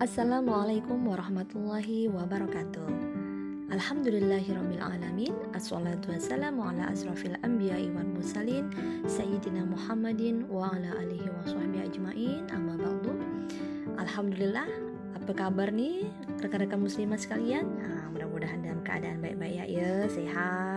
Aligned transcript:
Assalamualaikum 0.00 1.12
warahmatullahi 1.12 2.08
wabarakatuh. 2.08 2.88
Alhamdulillahirrabbilalamin 3.68 5.28
Assalatu 5.52 6.16
wassalamu 6.16 6.64
ala 6.64 6.88
asrafil 6.88 7.36
anbiya'i 7.44 7.92
wal 7.92 8.08
mursalin 8.08 8.72
Sayyidina 9.04 9.68
Muhammadin 9.68 10.48
wa 10.48 10.72
ala 10.72 11.04
alihi 11.04 11.28
wa 11.28 11.44
ajma'in. 11.84 12.48
Amma 12.48 12.80
ba'du. 12.80 13.12
Alhamdulillah 14.00 14.72
Apa 15.20 15.36
kabar 15.36 15.68
nih 15.68 16.08
rekan-rekan 16.40 16.80
muslimah 16.80 17.20
sekalian? 17.20 17.68
Nah, 17.68 18.08
Mudah-mudahan 18.16 18.64
dalam 18.64 18.80
keadaan 18.80 19.20
baik-baik 19.20 19.52
ya, 19.52 19.64
ya 19.68 20.08
Sehat 20.08 20.69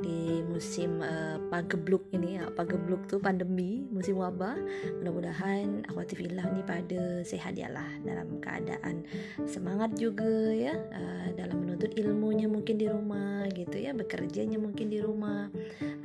Di 0.00 0.40
musim 0.46 1.02
uh, 1.02 1.40
pagebluk 1.50 2.06
ini 2.14 2.38
ya 2.40 2.48
Pagebluk 2.52 3.04
tuh 3.10 3.18
pandemi 3.18 3.84
Musim 3.90 4.22
wabah. 4.22 4.56
Mudah-mudahan 5.02 5.84
akhwatifillah 5.90 6.46
nih 6.54 6.64
pada 6.64 7.02
sehat 7.26 7.58
ya 7.58 7.68
lah 7.68 7.88
Dalam 8.06 8.38
keadaan 8.38 9.04
semangat 9.44 9.96
juga 9.98 10.54
ya 10.54 10.76
uh, 10.76 11.28
Dalam 11.34 11.66
menuntut 11.66 11.92
ilmunya 11.98 12.46
mungkin 12.46 12.78
di 12.78 12.86
rumah 12.86 13.44
gitu 13.52 13.76
ya 13.76 13.92
Bekerjanya 13.92 14.56
mungkin 14.56 14.88
di 14.88 15.02
rumah 15.02 15.50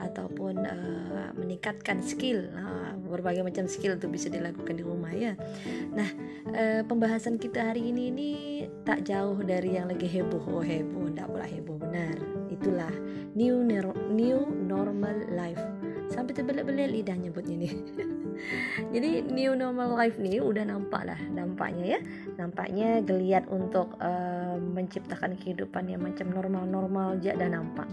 Ataupun 0.02 0.56
uh, 0.64 1.32
meningkatkan 1.38 2.02
skill 2.02 2.50
uh, 2.56 2.98
Berbagai 3.10 3.42
macam 3.42 3.66
skill 3.66 3.98
tuh 3.98 4.10
bisa 4.10 4.30
dilakukan 4.30 4.78
di 4.78 4.84
rumah 4.86 5.10
ya. 5.14 5.34
Nah 5.94 6.10
uh, 6.54 6.82
pembahasan 6.86 7.42
kita 7.42 7.74
hari 7.74 7.90
ini 7.90 8.14
ini 8.14 8.30
tak 8.86 9.06
jauh 9.10 9.38
dari 9.42 9.76
yang 9.76 9.90
lagi 9.90 10.06
heboh 10.06 10.46
oh 10.46 10.64
heboh 10.64 11.10
tidak 11.10 11.28
pula 11.30 11.46
heboh 11.46 11.78
benar. 11.82 12.16
Itulah 12.54 12.94
new 13.40 13.64
new 14.12 14.44
normal 14.68 15.16
life. 15.32 15.64
Sampai 16.12 16.36
terbelit-belit 16.36 16.92
lidah 16.92 17.16
nyebutnya 17.16 17.56
nih 17.56 17.74
jadi 18.94 19.24
new 19.30 19.54
normal 19.54 19.94
life 19.94 20.18
nih 20.20 20.42
udah 20.44 20.68
nampak 20.68 21.08
lah 21.08 21.20
dampaknya 21.32 21.96
ya. 21.96 22.00
Nampaknya 22.36 23.00
geliat 23.00 23.48
untuk 23.48 23.96
uh, 24.04 24.60
menciptakan 24.60 25.40
kehidupan 25.40 25.88
yang 25.88 26.04
macam 26.04 26.28
normal-normal 26.36 27.16
aja 27.16 27.32
dan 27.40 27.56
nampak. 27.56 27.88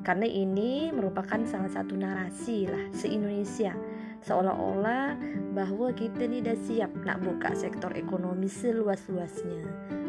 Karena 0.00 0.24
ini 0.24 0.88
merupakan 0.94 1.42
salah 1.44 1.68
satu 1.68 1.98
narasi 1.98 2.64
lah 2.70 2.88
se-Indonesia. 2.94 3.74
Seolah-olah 4.22 5.18
bahwa 5.52 5.92
kita 5.92 6.24
nih 6.24 6.40
udah 6.46 6.58
siap 6.62 6.90
nak 7.04 7.20
buka 7.20 7.52
sektor 7.52 7.92
ekonomi 7.92 8.46
seluas-luasnya. 8.46 9.62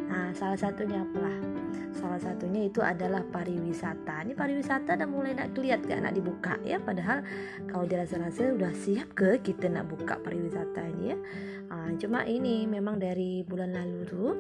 Nah, 0.08 0.31
salah 0.38 0.58
satunya 0.58 1.02
apalah? 1.02 1.38
Salah 2.17 2.33
satunya 2.33 2.65
itu 2.65 2.81
adalah 2.81 3.21
pariwisata. 3.29 4.25
Ini 4.25 4.33
pariwisata 4.33 4.97
udah 4.97 5.05
mulai 5.05 5.37
nak 5.37 5.53
keliat 5.53 5.85
gak 5.85 6.01
nak 6.01 6.17
dibuka 6.17 6.57
ya. 6.65 6.81
Padahal 6.81 7.21
kalau 7.69 7.85
dirasa-rasa 7.85 8.57
udah 8.57 8.73
siap 8.73 9.13
ke 9.13 9.37
kita 9.45 9.69
nak 9.69 9.85
buka 9.85 10.17
pariwisata 10.25 10.81
ini 10.97 11.13
ya. 11.13 11.17
Uh, 11.69 11.93
cuma 12.01 12.25
ini 12.25 12.65
memang 12.65 12.97
dari 12.97 13.45
bulan 13.45 13.77
lalu 13.77 14.01
tuh 14.09 14.33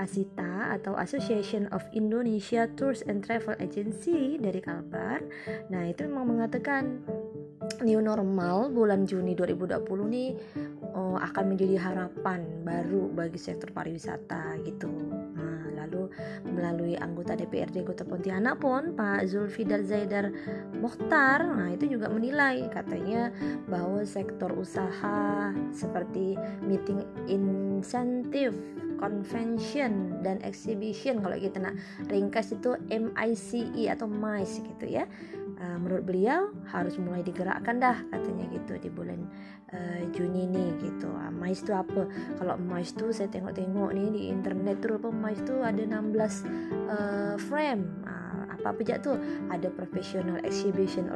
ASITA 0.00 0.80
atau 0.80 0.96
Association 0.96 1.68
of 1.76 1.84
Indonesia 1.92 2.64
Tours 2.72 3.04
and 3.04 3.20
Travel 3.20 3.52
Agency 3.60 4.40
dari 4.40 4.64
Kalbar. 4.64 5.20
Nah 5.68 5.92
itu 5.92 6.08
memang 6.08 6.40
mengatakan 6.40 7.04
new 7.84 8.00
normal 8.00 8.72
bulan 8.72 9.04
Juni 9.04 9.36
2020 9.36 9.76
nih 10.08 10.30
oh, 10.94 11.16
akan 11.18 11.54
menjadi 11.54 11.76
harapan 11.78 12.44
baru 12.62 13.10
bagi 13.10 13.38
sektor 13.40 13.70
pariwisata 13.74 14.60
gitu. 14.66 14.90
Nah, 15.36 15.70
lalu 15.84 16.10
melalui 16.46 16.94
anggota 16.98 17.34
DPRD 17.34 17.82
Kota 17.86 18.04
Pontianak 18.04 18.60
pun 18.60 18.94
Pak 18.94 19.26
Zulfidar 19.26 19.82
Zaidar 19.82 20.30
Mokhtar, 20.78 21.44
nah 21.44 21.68
itu 21.72 21.98
juga 21.98 22.10
menilai 22.10 22.68
katanya 22.70 23.32
bahwa 23.66 24.04
sektor 24.04 24.52
usaha 24.54 25.50
seperti 25.72 26.36
meeting 26.64 27.04
insentif 27.26 28.54
convention 29.00 30.20
dan 30.20 30.36
exhibition 30.44 31.24
kalau 31.24 31.40
kita 31.40 31.56
nak 31.56 31.74
ringkas 32.12 32.52
itu 32.52 32.76
MICE 32.92 33.88
atau 33.88 34.04
MICE 34.04 34.60
gitu 34.76 34.86
ya. 35.00 35.08
Uh, 35.60 35.76
menurut 35.76 36.08
beliau 36.08 36.52
harus 36.72 36.96
mulai 36.96 37.20
digerakkan 37.20 37.80
dah 37.80 38.00
katanya 38.08 38.48
gitu 38.48 38.80
di 38.80 38.88
bulan 38.88 39.28
uh, 39.72 40.00
Juni 40.12 40.48
nih 40.48 40.70
gitu. 40.84 41.08
Uh, 41.08 41.32
MICE 41.32 41.64
itu 41.64 41.72
apa? 41.72 42.02
Kalau 42.36 42.60
MICE 42.60 42.92
itu 42.96 43.06
saya 43.16 43.28
tengok-tengok 43.32 43.90
nih 43.96 44.08
di 44.12 44.22
internet 44.28 44.84
tuh 44.84 45.00
apa 45.00 45.08
MICE 45.08 45.40
itu 45.44 45.54
ada 45.64 45.82
16 45.84 45.96
uh, 45.96 47.34
frame. 47.40 47.84
Uh, 48.04 48.44
apa 48.64 48.80
aja 48.84 49.00
tuh 49.00 49.16
ada 49.48 49.68
professional 49.72 50.40
exhibition 50.44 51.08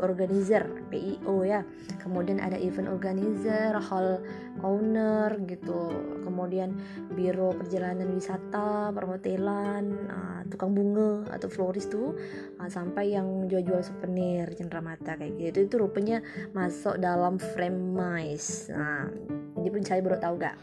organizer 0.00 0.68
PIO 0.88 1.44
ya. 1.44 1.64
Kemudian 2.00 2.40
ada 2.40 2.56
event 2.56 2.88
organizer 2.88 3.76
hall 3.78 4.20
owner 4.64 5.34
gitu. 5.44 5.92
Kemudian 6.24 6.76
biro 7.14 7.52
perjalanan 7.56 8.10
wisata 8.14 8.94
perhotelan 8.94 9.84
uh, 10.08 10.40
tukang 10.48 10.72
bunga 10.76 11.26
atau 11.32 11.48
florist 11.50 11.92
tuh 11.92 12.16
uh, 12.60 12.70
sampai 12.70 13.14
yang 13.16 13.46
jual-jual 13.48 13.82
souvenir 13.82 14.50
cenderamata 14.54 15.16
kayak 15.16 15.36
gitu. 15.38 15.58
Itu 15.66 15.74
rupanya 15.82 16.22
masuk 16.52 17.00
dalam 17.00 17.36
frame 17.36 17.94
mice. 17.94 18.70
Nah 18.72 19.08
pun 19.68 19.84
saya 19.84 20.00
baru 20.00 20.16
tahu 20.16 20.34
gak 20.40 20.56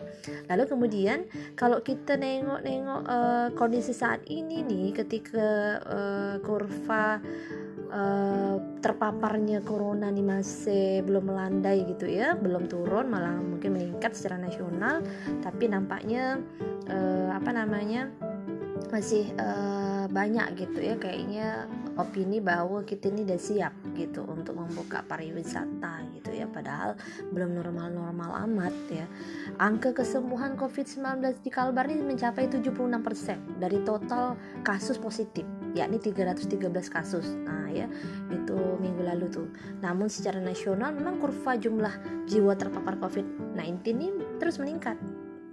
lalu 0.50 0.64
kemudian 0.66 1.20
kalau 1.54 1.84
kita 1.86 2.18
nengok-nengok 2.18 3.02
uh, 3.06 3.48
kondisi 3.54 3.94
saat 3.94 4.26
ini 4.26 4.66
nih 4.66 4.98
ketika 4.98 5.78
uh, 5.86 6.36
kurva 6.42 7.22
uh, 7.94 8.56
terpaparnya 8.82 9.62
corona 9.62 10.10
nih 10.10 10.26
masih 10.26 11.06
belum 11.06 11.30
melandai 11.30 11.86
gitu 11.86 12.10
ya 12.10 12.34
belum 12.34 12.66
turun 12.66 13.12
malah 13.12 13.38
mungkin 13.38 13.78
meningkat 13.78 14.18
secara 14.18 14.42
nasional 14.42 15.06
tapi 15.46 15.70
nampaknya 15.70 16.42
uh, 16.90 17.30
apa 17.36 17.52
namanya 17.54 18.10
masih 18.90 19.28
uh, 19.36 20.08
banyak 20.08 20.64
gitu 20.64 20.80
ya 20.80 20.96
kayaknya 20.96 21.68
opini 22.00 22.40
bahwa 22.40 22.86
kita 22.88 23.12
ini 23.12 23.28
udah 23.28 23.42
siap 23.42 23.74
gitu 23.98 24.24
untuk 24.24 24.56
membuka 24.56 25.04
pariwisata 25.04 26.06
gitu 26.16 26.17
ya 26.38 26.48
padahal 26.48 26.94
belum 27.34 27.58
normal-normal 27.58 28.46
amat 28.46 28.76
ya. 28.94 29.06
Angka 29.58 29.98
kesembuhan 29.98 30.54
COVID-19 30.54 31.42
di 31.42 31.50
Kalbar 31.50 31.90
ini 31.90 32.06
mencapai 32.06 32.46
76% 32.46 33.58
dari 33.58 33.82
total 33.82 34.38
kasus 34.62 35.02
positif 35.02 35.44
yakni 35.74 36.02
313 36.02 36.70
kasus. 36.90 37.38
Nah 37.46 37.70
ya 37.70 37.90
itu 38.34 38.58
minggu 38.82 39.02
lalu 39.06 39.30
tuh. 39.30 39.48
Namun 39.82 40.10
secara 40.10 40.42
nasional 40.42 40.94
memang 40.94 41.22
kurva 41.22 41.58
jumlah 41.58 42.26
jiwa 42.30 42.54
terpapar 42.58 42.98
COVID-19 43.02 43.58
ini 43.94 44.08
terus 44.38 44.58
meningkat 44.62 44.98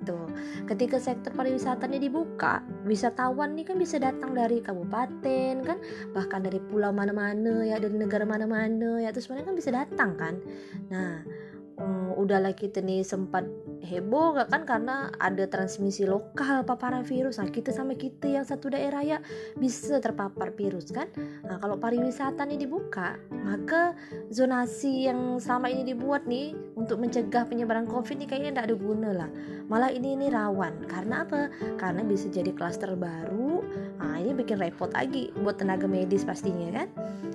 gitu. 0.04 0.20
Ketika 0.68 1.00
sektor 1.00 1.32
pariwisata 1.32 1.88
ini 1.88 2.12
dibuka, 2.12 2.60
wisatawan 2.84 3.56
nih 3.56 3.64
kan 3.72 3.76
bisa 3.80 3.96
datang 3.96 4.36
dari 4.36 4.60
kabupaten 4.60 5.54
kan, 5.64 5.78
bahkan 6.12 6.44
dari 6.44 6.60
pulau 6.60 6.92
mana-mana 6.92 7.64
ya, 7.64 7.80
dari 7.80 7.96
negara 7.96 8.28
mana-mana 8.28 9.00
ya, 9.00 9.08
terus 9.10 9.32
mereka 9.32 9.48
kan 9.48 9.56
bisa 9.56 9.70
datang 9.72 10.10
kan. 10.20 10.34
Nah, 10.92 11.24
um, 11.84 12.16
udahlah 12.16 12.56
kita 12.56 12.80
nih 12.80 13.04
sempat 13.04 13.44
heboh 13.84 14.40
gak 14.40 14.48
kan? 14.48 14.62
Karena 14.64 15.12
ada 15.20 15.44
transmisi 15.44 16.08
lokal 16.08 16.64
paparan 16.64 17.04
virus. 17.04 17.36
Nah 17.36 17.52
kita 17.52 17.70
sama 17.70 17.92
kita 17.92 18.32
yang 18.32 18.48
satu 18.48 18.72
daerah 18.72 19.04
ya 19.04 19.18
bisa 19.60 20.00
terpapar 20.00 20.56
virus 20.56 20.88
kan? 20.88 21.12
Nah 21.44 21.60
kalau 21.60 21.76
pariwisata 21.76 22.48
nih 22.48 22.64
dibuka 22.64 23.20
maka 23.30 23.92
zonasi 24.32 25.04
yang 25.04 25.36
selama 25.36 25.68
ini 25.68 25.92
dibuat 25.92 26.24
nih 26.24 26.56
untuk 26.74 26.96
mencegah 26.96 27.44
penyebaran 27.44 27.84
covid 27.84 28.16
nih 28.16 28.28
kayaknya 28.28 28.50
tidak 28.56 28.66
ada 28.72 28.76
guna 28.80 29.10
lah. 29.12 29.30
Malah 29.68 29.92
ini 29.92 30.16
ini 30.16 30.32
rawan. 30.32 30.88
Karena 30.88 31.28
apa? 31.28 31.52
Karena 31.76 32.00
bisa 32.02 32.32
jadi 32.32 32.50
klaster 32.56 32.96
baru 32.96 33.60
nah 33.98 34.18
ini 34.18 34.34
bikin 34.34 34.58
repot 34.58 34.90
lagi 34.90 35.30
buat 35.38 35.58
tenaga 35.58 35.86
medis 35.86 36.26
pastinya 36.26 36.82
kan? 36.82 36.88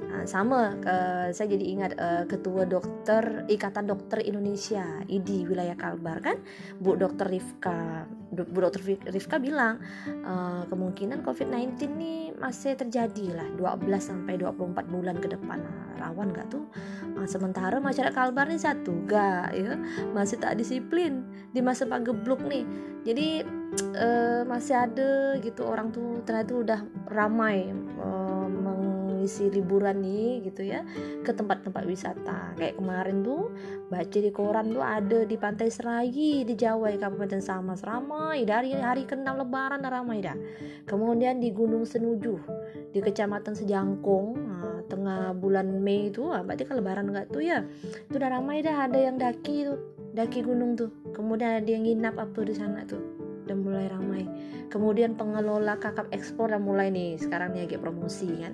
Nah, 0.10 0.28
sama 0.28 0.76
uh, 0.84 1.32
saya 1.32 1.48
jadi 1.56 1.66
ingat 1.80 1.92
uh, 1.96 2.28
ketua 2.28 2.68
dokter 2.68 3.48
ikatan 3.48 3.88
dokter 3.88 4.20
Indonesia 4.20 4.84
IDI 5.08 5.48
wilayah 5.48 5.80
Kalbar 5.80 6.20
kan? 6.20 6.44
Bu 6.76 7.00
Dokter 7.00 7.30
Rifka 7.32 8.04
Bu 8.34 8.60
Dokter 8.60 9.00
Rifka 9.08 9.40
bilang 9.40 9.80
uh, 10.28 10.68
kemungkinan 10.68 11.24
COVID-19 11.24 11.72
ini 11.96 12.36
masih 12.36 12.76
terjadi 12.76 13.32
lah 13.32 13.48
12 13.80 13.86
sampai 14.02 14.36
24 14.36 14.92
bulan 14.92 15.16
ke 15.24 15.32
depan. 15.32 15.64
Nah, 15.64 16.04
rawan 16.04 16.36
gak 16.36 16.52
tuh? 16.52 16.68
Nah, 17.16 17.24
sementara 17.24 17.80
masyarakat 17.80 18.12
Kalbar 18.12 18.52
nih 18.52 18.60
satu 18.60 18.92
gak 19.08 19.56
ya. 19.56 19.80
Masih 20.12 20.36
tak 20.36 20.60
disiplin 20.60 21.24
di 21.56 21.64
masa 21.64 21.88
pagebluk 21.88 22.44
nih. 22.44 22.68
Jadi 23.08 23.59
uh, 23.78 24.42
masih 24.46 24.76
ada 24.76 25.38
gitu. 25.42 25.66
Orang 25.66 25.94
tuh 25.94 26.22
ternyata 26.26 26.54
udah 26.56 26.80
ramai 27.10 27.70
uh, 28.02 28.48
mengisi 28.50 29.52
liburan 29.52 30.00
nih 30.00 30.48
gitu 30.48 30.66
ya 30.66 30.88
ke 31.22 31.32
tempat-tempat 31.36 31.84
wisata. 31.86 32.56
Kayak 32.56 32.80
kemarin 32.80 33.22
tuh 33.22 33.52
baca 33.92 34.18
di 34.18 34.32
koran 34.32 34.72
tuh 34.72 34.80
ada 34.82 35.28
di 35.28 35.36
pantai 35.36 35.68
Serayi 35.68 36.48
di 36.48 36.56
Jawa 36.56 36.90
ya 36.96 36.98
Kabupaten 37.04 37.44
Samas. 37.44 37.84
Ramai 37.84 38.48
dari 38.48 38.74
hari 38.74 39.04
ke-6 39.04 39.28
lebaran 39.28 39.84
ramai 39.84 40.24
dah. 40.24 40.38
Kemudian 40.88 41.44
di 41.44 41.52
Gunung 41.52 41.84
Senuju 41.84 42.34
di 42.90 43.00
Kecamatan 43.04 43.54
Sejangkong 43.54 44.28
nah, 44.40 44.80
tengah 44.90 45.38
bulan 45.38 45.70
Mei 45.84 46.10
itu 46.10 46.26
ah, 46.34 46.42
berarti 46.42 46.66
kan 46.66 46.82
lebaran 46.82 47.14
enggak 47.14 47.30
tuh 47.30 47.44
ya 47.46 47.62
itu 48.08 48.16
udah 48.16 48.32
ramai 48.40 48.64
dah. 48.64 48.88
Ada 48.88 48.98
yang 49.12 49.20
daki 49.20 49.68
tuh 49.68 49.78
daki 50.16 50.42
gunung 50.48 50.80
tuh. 50.80 50.90
Kemudian 51.12 51.60
ada 51.60 51.70
yang 51.70 51.84
nginap 51.84 52.16
apa 52.16 52.40
di 52.48 52.56
sana 52.56 52.88
tuh 52.88 53.19
udah 53.50 53.58
mulai 53.58 53.86
ramai. 53.90 54.24
Kemudian 54.70 55.18
pengelola 55.18 55.82
kakap 55.82 56.14
ekspor 56.14 56.54
udah 56.54 56.62
mulai 56.62 56.94
nih 56.94 57.18
sekarang 57.18 57.58
nih 57.58 57.66
lagi 57.66 57.82
promosi 57.82 58.30
kan? 58.38 58.54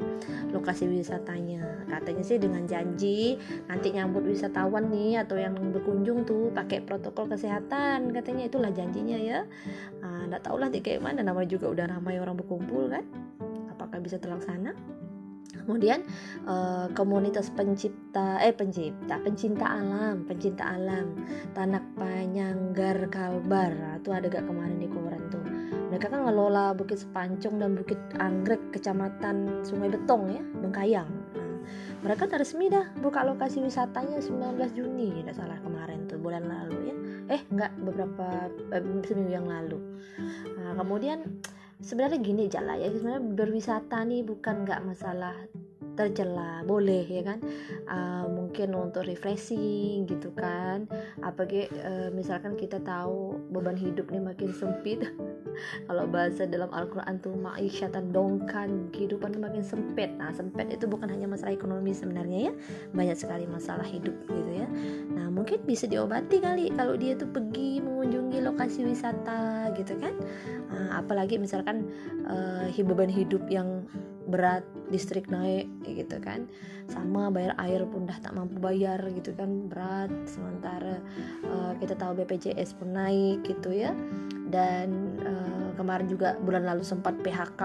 Lokasi 0.55 0.87
wisatanya. 0.87 1.83
Katanya 1.91 2.23
sih 2.23 2.39
dengan 2.39 2.63
janji 2.63 3.35
nanti 3.67 3.91
nyambut 3.91 4.23
wisatawan 4.23 4.87
nih 4.87 5.27
atau 5.27 5.35
yang 5.35 5.59
berkunjung 5.75 6.23
tuh 6.23 6.55
pakai 6.55 6.79
protokol 6.87 7.27
kesehatan 7.27 8.15
katanya. 8.15 8.47
Itulah 8.47 8.71
janjinya 8.71 9.19
ya. 9.19 9.43
Nah, 9.99 10.31
nggak 10.31 10.47
tahu 10.47 10.63
lah 10.63 10.71
kayak 10.71 11.03
mana. 11.03 11.19
Namanya 11.19 11.51
juga 11.51 11.67
udah 11.67 11.85
ramai 11.91 12.15
orang 12.15 12.39
berkumpul 12.39 12.87
kan? 12.87 13.03
Apakah 13.75 13.99
bisa 13.99 14.15
terlaksana 14.15 14.71
kemudian 15.63 16.03
uh, 16.43 16.91
komunitas 16.91 17.47
pencipta 17.53 18.41
eh 18.43 18.51
pencipta 18.51 19.21
pencinta 19.23 19.65
alam 19.65 20.27
pencinta 20.27 20.75
alam 20.75 21.15
tanak 21.55 21.83
panyanggar 21.95 23.07
kalbar. 23.07 23.71
Nah, 23.71 23.95
itu 24.01 24.09
ada 24.11 24.27
gak 24.27 24.45
kemarin 24.45 24.77
di 24.81 24.89
koran 24.91 25.23
tuh? 25.31 25.43
Mereka 25.93 26.11
kan 26.11 26.27
ngelola 26.27 26.75
Bukit 26.75 26.99
Sepancung 26.99 27.61
dan 27.61 27.77
Bukit 27.77 27.99
Anggrek 28.19 28.75
kecamatan 28.75 29.63
Sungai 29.63 29.87
Betong 29.87 30.27
ya 30.27 30.43
Bengkayang. 30.59 31.07
Nah, 31.07 31.53
mereka 32.05 32.29
resmi 32.37 32.69
dah 32.69 32.93
buka 33.01 33.25
lokasi 33.25 33.63
wisatanya 33.63 34.21
19 34.21 34.77
Juni 34.77 35.25
tidak 35.25 35.41
salah 35.41 35.57
kemarin 35.63 36.05
tuh 36.05 36.21
bulan 36.21 36.45
lalu 36.45 36.93
ya. 36.93 36.95
Eh 37.33 37.41
enggak 37.49 37.73
beberapa 37.81 38.51
eh, 38.69 38.83
seminggu 39.07 39.31
yang 39.33 39.49
lalu. 39.49 39.81
Nah, 40.59 40.77
kemudian 40.77 41.41
sebenarnya 41.85 42.17
gini 42.17 42.43
jala 42.49 42.81
ya 42.81 42.89
sebenarnya 42.89 43.23
berwisata 43.37 44.01
nih 44.01 44.25
bukan 44.25 44.65
nggak 44.65 44.81
masalah 44.81 45.37
tercela 45.95 46.61
boleh 46.67 47.03
ya 47.07 47.23
kan? 47.23 47.39
Uh, 47.87 48.27
mungkin 48.29 48.75
untuk 48.75 49.07
refreshing 49.07 50.07
gitu 50.07 50.31
kan. 50.35 50.87
Apalagi 51.23 51.71
uh, 51.81 52.11
misalkan 52.11 52.55
kita 52.59 52.79
tahu 52.83 53.39
beban 53.51 53.75
hidup 53.75 54.11
nih 54.11 54.21
makin 54.21 54.51
sempit. 54.51 55.03
Kalau 55.87 56.03
bahasa 56.07 56.43
dalam 56.43 56.67
Al-Quran 56.75 57.23
tuh 57.23 57.35
ma'isyatan 57.35 58.11
dongkan 58.11 58.91
kehidupan 58.91 59.39
makin 59.39 59.63
sempit. 59.63 60.11
Nah 60.19 60.35
sempit 60.35 60.67
itu 60.71 60.85
bukan 60.87 61.07
hanya 61.07 61.31
masalah 61.31 61.55
ekonomi 61.55 61.95
sebenarnya 61.95 62.51
ya. 62.51 62.53
Banyak 62.91 63.17
sekali 63.17 63.47
masalah 63.47 63.87
hidup 63.87 64.13
gitu 64.27 64.51
ya. 64.51 64.67
Nah 65.15 65.31
mungkin 65.31 65.63
bisa 65.63 65.87
diobati 65.87 66.43
kali 66.43 66.71
kalau 66.75 66.99
dia 66.99 67.15
tuh 67.15 67.31
pergi 67.31 67.79
mengunjungi 67.79 68.39
lokasi 68.43 68.83
wisata 68.83 69.71
gitu 69.79 69.95
kan. 69.99 70.13
Uh, 70.71 70.99
apalagi 70.99 71.39
misalkan 71.39 71.87
uh, 72.27 72.67
beban 72.85 73.09
hidup 73.09 73.41
yang 73.49 73.87
berat 74.25 74.65
listrik 74.89 75.29
naik 75.29 75.69
gitu 75.85 76.17
kan. 76.21 76.49
Sama 76.85 77.33
bayar 77.33 77.57
air 77.57 77.81
pun 77.89 78.05
dah 78.05 78.17
tak 78.21 78.33
mampu 78.33 78.57
bayar 78.61 79.01
gitu 79.13 79.33
kan. 79.33 79.69
Berat 79.69 80.11
sementara 80.29 81.01
uh, 81.45 81.73
kita 81.81 81.97
tahu 81.97 82.21
BPJS 82.21 82.77
pun 82.77 82.93
naik 82.93 83.45
gitu 83.45 83.73
ya. 83.73 83.93
Dan 84.45 85.17
uh, 85.25 85.73
kemarin 85.75 86.07
juga 86.07 86.37
bulan 86.39 86.65
lalu 86.65 86.85
sempat 86.85 87.17
PHK 87.21 87.61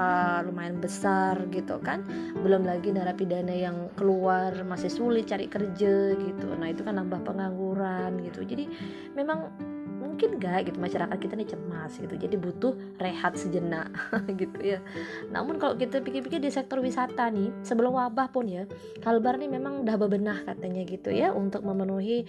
lumayan 0.49 0.81
besar 0.81 1.37
gitu 1.53 1.81
kan. 1.81 2.05
Belum 2.41 2.65
lagi 2.65 2.93
narapidana 2.93 3.53
yang 3.53 3.93
keluar 3.97 4.53
masih 4.65 4.89
sulit 4.89 5.29
cari 5.29 5.47
kerja 5.47 6.17
gitu. 6.17 6.49
Nah 6.57 6.69
itu 6.69 6.85
kan 6.85 6.97
nambah 6.97 7.25
pengangguran 7.25 8.21
gitu. 8.25 8.45
Jadi 8.45 8.65
memang 9.13 9.53
mungkin 10.01 10.41
gak 10.41 10.73
gitu 10.73 10.81
masyarakat 10.81 11.19
kita 11.21 11.37
nih 11.37 11.49
cemas 11.53 11.93
gitu 12.01 12.17
jadi 12.17 12.37
butuh 12.41 12.73
rehat 12.97 13.37
sejenak 13.37 13.93
gitu 14.41 14.59
ya. 14.77 14.81
Namun 15.29 15.61
kalau 15.61 15.77
kita 15.77 16.01
pikir-pikir 16.01 16.41
di 16.41 16.49
sektor 16.49 16.81
wisata 16.81 17.29
nih 17.29 17.53
sebelum 17.61 17.93
wabah 17.93 18.33
pun 18.33 18.49
ya 18.49 18.65
Kalbar 19.05 19.37
nih 19.37 19.53
memang 19.53 19.85
udah 19.85 19.97
bebenah 20.01 20.39
katanya 20.49 20.83
gitu 20.89 21.13
ya 21.13 21.37
untuk 21.37 21.61
memenuhi 21.63 22.25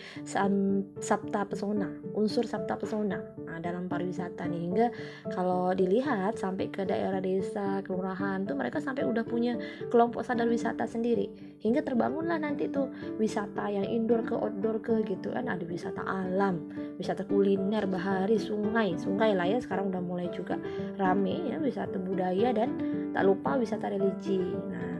sabta 0.99 1.47
pesona 1.47 1.87
unsur 2.11 2.43
sabta 2.43 2.75
pesona 2.75 3.23
nah, 3.47 3.57
dalam 3.63 3.87
pariwisata 3.87 4.43
nih. 4.51 4.61
Hingga 4.67 4.87
kalau 5.31 5.71
dilihat 5.71 6.35
sampai 6.35 6.67
ke 6.67 6.83
daerah 6.83 7.23
desa 7.23 7.79
kelurahan 7.87 8.43
tuh 8.43 8.59
mereka 8.59 8.83
sampai 8.83 9.07
udah 9.07 9.23
punya 9.23 9.55
kelompok 9.87 10.27
sadar 10.27 10.51
wisata 10.51 10.83
sendiri. 10.83 11.31
Hingga 11.63 11.87
terbangunlah 11.87 12.41
nanti 12.41 12.67
tuh 12.67 12.91
wisata 13.15 13.71
yang 13.71 13.87
indoor 13.87 14.25
ke 14.27 14.35
outdoor 14.35 14.83
ke 14.83 15.05
gitu 15.07 15.31
kan 15.31 15.47
ada 15.47 15.63
wisata 15.63 16.01
alam 16.03 16.67
wisata 16.97 17.23
kuliner 17.29 17.60
air 17.69 17.85
bahari 17.85 18.41
sungai. 18.41 18.97
Sungai 18.97 19.37
lah 19.37 19.45
ya 19.45 19.61
sekarang 19.61 19.93
udah 19.93 20.01
mulai 20.01 20.31
juga 20.33 20.57
rame 20.97 21.53
ya 21.53 21.61
wisata 21.61 22.01
budaya 22.01 22.49
dan 22.49 22.73
tak 23.13 23.23
lupa 23.27 23.61
wisata 23.61 23.93
religi. 23.93 24.41
Nah 24.41 24.97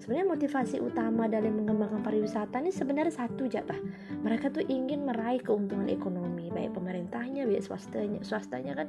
sebenarnya 0.00 0.32
motivasi 0.32 0.80
utama 0.80 1.28
dalam 1.28 1.60
mengembangkan 1.60 2.00
pariwisata 2.00 2.64
ini 2.64 2.72
sebenarnya 2.72 3.12
satu 3.12 3.44
aja 3.44 3.60
pak. 3.60 3.76
Mereka 4.24 4.54
tuh 4.54 4.64
ingin 4.64 5.04
meraih 5.04 5.44
keuntungan 5.44 5.90
ekonomi. 5.92 6.48
Baik 6.48 6.72
pemerintahnya 6.72 7.44
baik 7.44 7.60
swastanya 7.60 8.24
swastanya 8.24 8.72
kan 8.72 8.88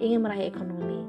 ingin 0.00 0.24
meraih 0.24 0.48
ekonomi 0.48 1.04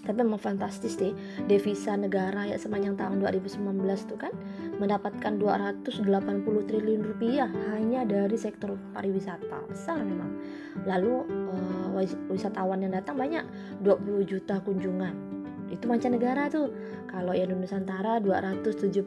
tapi 0.00 0.24
memang 0.24 0.40
fantastis 0.40 0.96
deh. 0.96 1.12
Devisa 1.44 1.92
negara 1.94 2.48
ya 2.48 2.56
sepanjang 2.56 2.96
tahun 2.96 3.20
2019 3.20 3.60
tuh 4.08 4.18
kan 4.18 4.32
mendapatkan 4.80 5.36
280 5.36 6.08
triliun 6.68 7.02
rupiah 7.04 7.48
hanya 7.76 8.08
dari 8.08 8.36
sektor 8.40 8.80
pariwisata. 8.96 9.68
Besar 9.68 10.00
memang. 10.00 10.40
Lalu 10.88 11.28
uh, 11.52 11.88
wisatawan 12.32 12.80
yang 12.80 12.96
datang 12.96 13.20
banyak 13.20 13.44
20 13.84 14.24
juta 14.24 14.64
kunjungan. 14.64 15.14
Itu 15.68 15.86
mancanegara 15.86 16.48
tuh. 16.48 16.72
Kalau 17.06 17.36
yang 17.36 17.52
Nusantara 17.52 18.18
275 18.22 19.04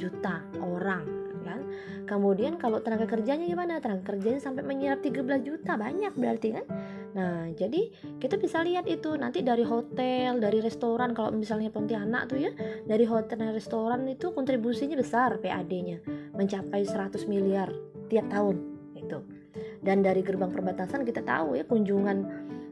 juta 0.00 0.42
orang 0.62 1.20
kan. 1.44 1.60
Kemudian 2.06 2.56
kalau 2.60 2.78
tenaga 2.78 3.06
kerjanya 3.10 3.44
gimana? 3.48 3.82
Tenaga 3.82 4.14
kerjanya 4.14 4.38
sampai 4.38 4.62
menyerap 4.62 5.02
13 5.02 5.42
juta. 5.42 5.74
Banyak 5.74 6.14
berarti 6.14 6.48
kan 6.54 6.64
Nah, 7.10 7.50
jadi 7.58 7.90
kita 8.22 8.38
bisa 8.38 8.62
lihat 8.62 8.86
itu 8.86 9.18
nanti 9.18 9.42
dari 9.42 9.66
hotel, 9.66 10.38
dari 10.38 10.62
restoran 10.62 11.10
kalau 11.10 11.34
misalnya 11.34 11.72
Pontianak 11.72 12.30
tuh 12.30 12.38
ya, 12.38 12.52
dari 12.86 13.02
hotel 13.02 13.34
dan 13.34 13.50
restoran 13.50 14.06
itu 14.06 14.30
kontribusinya 14.30 14.94
besar 14.94 15.42
PAD-nya, 15.42 16.02
mencapai 16.34 16.86
100 16.86 17.26
miliar 17.26 17.70
tiap 18.06 18.30
tahun 18.30 18.62
itu. 18.94 19.18
Dan 19.82 20.06
dari 20.06 20.22
gerbang 20.22 20.52
perbatasan 20.54 21.02
kita 21.02 21.26
tahu 21.26 21.58
ya 21.58 21.64
kunjungan 21.66 22.18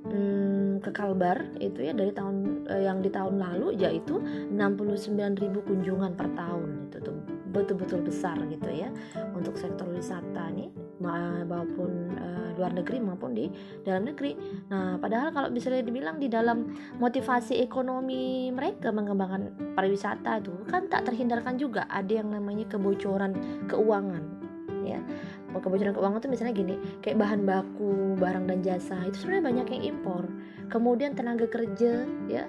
hmm, 0.06 0.72
ke 0.80 0.90
Kalbar 0.94 1.58
itu 1.58 1.82
ya 1.82 1.92
dari 1.92 2.12
tahun 2.14 2.64
eh, 2.70 2.82
yang 2.86 3.02
di 3.02 3.10
tahun 3.10 3.40
lalu 3.40 3.74
yaitu 3.80 4.22
69.000 4.54 5.66
kunjungan 5.66 6.12
per 6.14 6.28
tahun 6.38 6.88
itu 6.88 6.98
tuh 7.02 7.16
betul-betul 7.48 8.04
besar 8.04 8.36
gitu 8.46 8.68
ya 8.70 8.92
untuk 9.32 9.56
sektor 9.56 9.88
wisata 9.88 10.52
nih 10.52 10.68
maupun 11.00 12.12
uh, 12.20 12.37
luar 12.58 12.74
negeri 12.74 12.98
maupun 12.98 13.38
di 13.38 13.46
dalam 13.86 14.10
negeri. 14.10 14.34
Nah, 14.68 14.98
padahal 14.98 15.30
kalau 15.30 15.48
bisa 15.54 15.70
dibilang 15.70 16.18
di 16.18 16.26
dalam 16.26 16.74
motivasi 16.98 17.62
ekonomi 17.62 18.50
mereka 18.50 18.90
mengembangkan 18.90 19.72
pariwisata 19.78 20.42
itu 20.42 20.50
kan 20.66 20.90
tak 20.90 21.06
terhindarkan 21.06 21.54
juga 21.54 21.86
ada 21.86 22.10
yang 22.10 22.34
namanya 22.34 22.66
kebocoran 22.66 23.38
keuangan 23.70 24.48
ya. 24.82 25.00
Kebocoran 25.48 25.94
keuangan 25.96 26.20
itu 26.20 26.30
misalnya 26.30 26.54
gini 26.54 26.74
kayak 27.00 27.18
bahan 27.18 27.40
baku 27.46 28.14
barang 28.20 28.44
dan 28.50 28.58
jasa 28.60 28.98
itu 29.06 29.22
sebenarnya 29.22 29.44
banyak 29.48 29.66
yang 29.78 29.82
impor. 29.96 30.24
Kemudian 30.68 31.16
tenaga 31.16 31.48
kerja 31.48 32.04
ya 32.28 32.44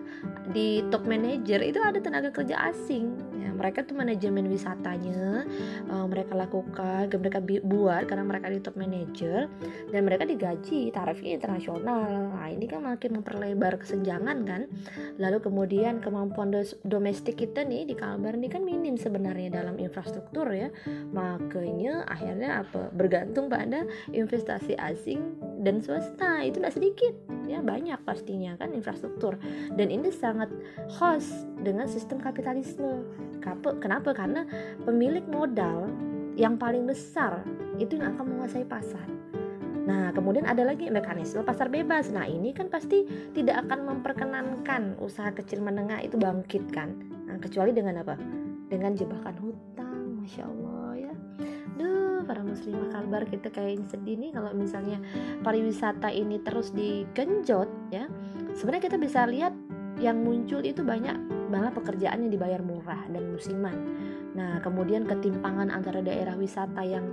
di 0.52 0.84
top 0.92 1.08
manager 1.08 1.64
itu 1.64 1.80
ada 1.80 2.02
tenaga 2.04 2.34
kerja 2.34 2.60
asing 2.74 3.29
ya, 3.40 3.50
mereka 3.56 3.88
tuh 3.88 3.96
manajemen 3.96 4.52
wisatanya 4.52 5.48
uh, 5.88 6.06
mereka 6.06 6.36
lakukan 6.36 7.08
mereka 7.20 7.40
buat 7.44 8.04
karena 8.08 8.24
mereka 8.26 8.48
di 8.52 8.60
top 8.62 8.76
manager 8.76 9.48
dan 9.90 10.02
mereka 10.06 10.24
digaji 10.28 10.90
tarifnya 10.92 11.32
internasional. 11.40 12.34
Nah 12.36 12.48
ini 12.52 12.66
kan 12.66 12.84
makin 12.86 13.22
memperlebar 13.22 13.80
kesenjangan 13.82 14.38
kan. 14.46 14.62
Lalu 15.18 15.38
kemudian 15.44 16.04
kemampuan 16.04 16.52
domestik 16.86 17.40
kita 17.40 17.64
nih 17.64 17.86
di 17.86 17.96
Kalbar 17.96 18.36
ini 18.36 18.48
kan 18.50 18.64
minim 18.64 18.96
sebenarnya 18.96 19.62
dalam 19.62 19.78
infrastruktur 19.78 20.50
ya. 20.52 20.70
Makanya 21.14 22.08
akhirnya 22.10 22.66
apa 22.66 22.90
bergantung 22.92 23.48
pada 23.48 23.86
investasi 24.12 24.76
asing 24.80 25.22
dan 25.62 25.84
swasta. 25.84 26.42
Itu 26.44 26.60
tidak 26.60 26.76
sedikit 26.76 27.14
ya 27.48 27.64
banyak 27.64 28.02
pastinya 28.04 28.56
kan 28.60 28.74
infrastruktur. 28.76 29.40
Dan 29.74 29.94
ini 29.94 30.12
sangat 30.12 30.52
host 31.00 31.32
dengan 31.62 31.88
sistem 31.88 32.20
kapitalisme 32.20 33.04
kenapa 33.80 34.12
karena 34.14 34.46
pemilik 34.84 35.26
modal 35.28 35.90
yang 36.40 36.56
paling 36.56 36.88
besar 36.88 37.44
itu 37.80 38.00
yang 38.00 38.16
akan 38.16 38.36
menguasai 38.36 38.64
pasar 38.68 39.08
Nah, 39.90 40.14
kemudian 40.14 40.46
ada 40.46 40.62
lagi 40.62 40.86
mekanisme 40.94 41.42
pasar 41.42 41.66
bebas. 41.66 42.14
Nah, 42.14 42.30
ini 42.30 42.54
kan 42.54 42.70
pasti 42.70 43.10
tidak 43.34 43.66
akan 43.66 43.90
memperkenankan 43.90 45.02
usaha 45.02 45.34
kecil 45.34 45.66
menengah 45.66 45.98
itu 46.06 46.14
bangkit 46.14 46.70
kan. 46.70 46.94
Nah, 47.26 47.42
kecuali 47.42 47.74
dengan 47.74 48.06
apa? 48.06 48.14
Dengan 48.70 48.94
jebakan 48.94 49.34
hutang, 49.42 50.22
masya 50.22 50.46
Allah 50.46 51.10
ya. 51.10 51.14
Duh, 51.82 52.22
para 52.22 52.46
muslimah 52.46 52.94
kalbar 52.94 53.26
kita 53.26 53.50
kayak 53.50 53.90
sedih 53.90 54.22
nih 54.22 54.30
kalau 54.30 54.54
misalnya 54.54 55.02
pariwisata 55.42 56.14
ini 56.14 56.38
terus 56.46 56.70
digenjot 56.78 57.66
ya 57.90 58.06
sebenarnya 58.54 58.86
kita 58.86 58.98
bisa 59.02 59.26
lihat 59.26 59.58
yang 59.98 60.22
muncul 60.22 60.62
itu 60.62 60.86
banyak 60.86 61.18
malah 61.50 61.74
pekerjaan 61.74 62.28
yang 62.28 62.32
dibayar 62.32 62.62
murah 62.62 62.79
daerah 62.90 63.06
dan 63.14 63.24
musiman. 63.30 63.78
Nah, 64.34 64.58
kemudian 64.66 65.06
ketimpangan 65.06 65.70
antara 65.70 66.02
daerah 66.02 66.34
wisata 66.34 66.82
yang 66.82 67.06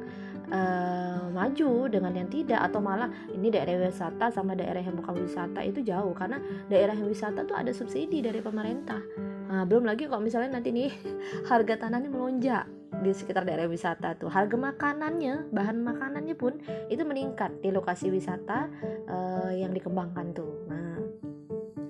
uh, 0.48 1.28
maju 1.28 1.92
dengan 1.92 2.16
yang 2.16 2.28
tidak 2.32 2.64
atau 2.64 2.80
malah 2.80 3.12
ini 3.28 3.52
daerah 3.52 3.76
wisata 3.76 4.32
sama 4.32 4.56
daerah 4.56 4.80
yang 4.80 4.96
bukan 4.96 5.20
wisata 5.20 5.60
itu 5.60 5.84
jauh 5.84 6.16
karena 6.16 6.40
daerah 6.72 6.96
yang 6.96 7.12
wisata 7.12 7.44
tuh 7.44 7.60
ada 7.60 7.76
subsidi 7.76 8.24
dari 8.24 8.40
pemerintah. 8.40 9.04
Nah, 9.52 9.68
belum 9.68 9.84
lagi 9.84 10.08
kalau 10.08 10.24
misalnya 10.24 10.56
nanti 10.56 10.72
nih 10.72 10.88
harga 11.52 11.76
tanahnya 11.76 12.08
melonjak 12.08 12.64
di 12.96 13.12
sekitar 13.12 13.44
daerah 13.44 13.68
wisata 13.68 14.16
tuh 14.16 14.32
harga 14.32 14.56
makanannya 14.56 15.52
bahan 15.52 15.84
makanannya 15.84 16.32
pun 16.32 16.56
itu 16.88 17.04
meningkat 17.04 17.52
di 17.60 17.68
lokasi 17.68 18.08
wisata 18.08 18.72
uh, 19.04 19.52
yang 19.52 19.76
dikembangkan 19.76 20.32
tuh 20.32 20.64
nah 20.64 20.85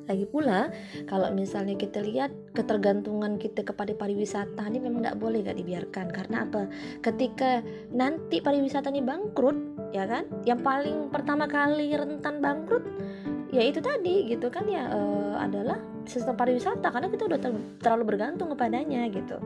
lagi 0.06 0.26
pula 0.26 0.70
kalau 1.10 1.30
misalnya 1.34 1.74
kita 1.74 2.02
lihat 2.02 2.30
ketergantungan 2.54 3.38
kita 3.38 3.66
kepada 3.66 3.92
pariwisata 3.94 4.66
ini 4.70 4.78
memang 4.82 5.06
tidak 5.06 5.18
boleh 5.18 5.38
gak 5.42 5.58
dibiarkan. 5.58 6.06
Karena 6.10 6.46
apa? 6.46 6.70
Ketika 7.02 7.62
nanti 7.90 8.38
pariwisata 8.42 8.90
ini 8.90 9.02
bangkrut 9.02 9.58
ya 9.90 10.06
kan? 10.06 10.26
Yang 10.46 10.60
paling 10.62 10.96
pertama 11.10 11.44
kali 11.50 11.94
rentan 11.94 12.38
bangkrut 12.38 12.84
ya 13.54 13.62
itu 13.62 13.78
tadi 13.78 14.26
gitu 14.26 14.50
kan 14.50 14.66
ya 14.66 14.90
uh, 14.90 15.38
adalah 15.38 15.78
sistem 16.06 16.38
pariwisata 16.38 16.88
karena 16.88 17.10
kita 17.10 17.26
udah 17.26 17.38
ter 17.42 17.52
terlalu 17.82 18.14
bergantung 18.14 18.54
kepadanya 18.54 19.06
gitu. 19.10 19.38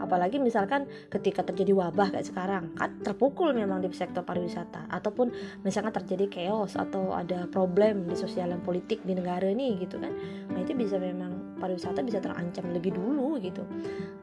Apalagi 0.00 0.40
misalkan 0.40 0.88
ketika 1.12 1.44
terjadi 1.44 1.76
wabah 1.76 2.12
kayak 2.12 2.26
sekarang 2.28 2.72
kan 2.76 2.96
terpukul 3.04 3.52
memang 3.52 3.84
di 3.84 3.92
sektor 3.92 4.24
pariwisata. 4.24 4.88
Ataupun 4.88 5.32
misalkan 5.62 5.92
terjadi 5.92 6.26
chaos 6.32 6.74
atau 6.74 7.12
ada 7.12 7.44
problem 7.48 8.08
di 8.08 8.16
sosial 8.16 8.52
dan 8.52 8.60
politik 8.64 9.04
di 9.04 9.12
negara 9.12 9.44
ini 9.48 9.76
gitu 9.80 10.00
kan. 10.00 10.12
Nah 10.52 10.58
itu 10.64 10.72
bisa 10.72 10.96
memang 10.96 11.35
pariwisata 11.56 12.04
bisa 12.04 12.20
terancam 12.20 12.68
lebih 12.70 12.94
dulu 12.94 13.40
gitu 13.40 13.64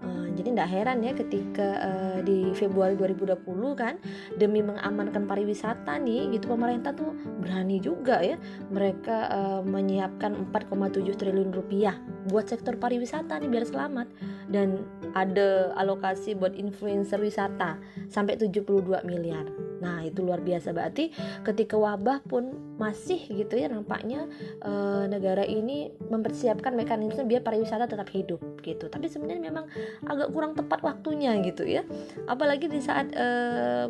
uh, 0.05 0.25
jadi 0.33 0.53
tidak 0.53 0.69
heran 0.69 0.99
ya 1.05 1.13
ketika 1.13 1.67
uh, 1.81 2.19
di 2.21 2.53
Februari 2.57 2.97
2020 2.97 3.43
kan 3.77 3.97
demi 4.37 4.61
mengamankan 4.65 5.25
pariwisata 5.29 5.97
nih 6.01 6.33
gitu 6.37 6.49
pemerintah 6.53 6.93
tuh 6.93 7.13
berani 7.41 7.77
juga 7.81 8.21
ya 8.21 8.37
mereka 8.69 9.29
uh, 9.29 9.61
menyiapkan 9.61 10.33
4,7 10.53 11.03
triliun 11.17 11.51
rupiah 11.53 11.97
buat 12.29 12.49
sektor 12.49 12.77
pariwisata 12.77 13.41
nih 13.41 13.49
biar 13.49 13.65
selamat 13.67 14.07
dan 14.49 14.85
ada 15.13 15.71
alokasi 15.77 16.33
buat 16.33 16.57
influencer 16.57 17.21
wisata 17.21 17.77
sampai 18.09 18.37
72 18.37 19.05
miliar. 19.05 19.72
Nah, 19.83 19.99
itu 20.07 20.23
luar 20.23 20.39
biasa 20.39 20.71
berarti 20.71 21.11
ketika 21.43 21.75
wabah 21.75 22.23
pun 22.23 22.55
masih 22.79 23.19
gitu 23.27 23.59
ya 23.59 23.67
nampaknya 23.67 24.31
e, 24.63 24.71
negara 25.11 25.43
ini 25.43 25.91
mempersiapkan 26.07 26.71
mekanisme 26.71 27.27
biar 27.27 27.43
pariwisata 27.43 27.91
tetap 27.91 28.07
hidup 28.15 28.39
gitu. 28.63 28.87
Tapi 28.87 29.11
sebenarnya 29.11 29.51
memang 29.51 29.67
agak 30.07 30.31
kurang 30.31 30.55
tepat 30.55 30.79
waktunya 30.79 31.35
gitu 31.43 31.67
ya. 31.67 31.83
Apalagi 32.31 32.71
di 32.71 32.79
saat 32.79 33.11
e, 33.11 33.27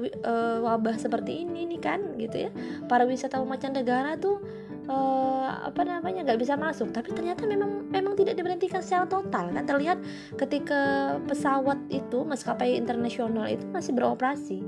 e, 0.09 0.33
wabah 0.65 0.97
seperti 0.97 1.45
ini 1.45 1.69
nih 1.69 1.81
kan 1.81 2.17
gitu 2.17 2.49
ya. 2.49 2.51
Para 2.89 3.05
wisatawan 3.05 3.45
mancanegara 3.45 4.17
tuh 4.17 4.41
uh, 4.87 5.67
apa 5.67 5.81
namanya 5.83 6.25
nggak 6.25 6.39
bisa 6.39 6.55
masuk 6.59 6.91
tapi 6.91 7.15
ternyata 7.15 7.47
memang 7.47 7.87
memang 7.91 8.13
tidak 8.17 8.39
diberhentikan 8.39 8.83
secara 8.83 9.07
total 9.07 9.51
kan 9.51 9.63
terlihat 9.63 9.97
ketika 10.35 11.15
pesawat 11.27 11.79
itu 11.87 12.23
maskapai 12.23 12.75
internasional 12.75 13.47
itu 13.47 13.63
masih 13.71 13.93
beroperasi 13.95 14.59